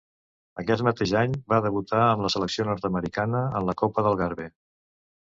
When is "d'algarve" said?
4.07-4.49